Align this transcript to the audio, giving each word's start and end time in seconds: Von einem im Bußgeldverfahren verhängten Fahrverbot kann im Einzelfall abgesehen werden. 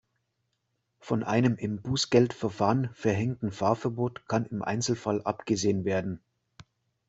Von 0.99 1.21
einem 1.23 1.57
im 1.57 1.79
Bußgeldverfahren 1.79 2.89
verhängten 2.95 3.51
Fahrverbot 3.51 4.27
kann 4.27 4.47
im 4.47 4.63
Einzelfall 4.63 5.21
abgesehen 5.21 5.85
werden. 5.85 6.23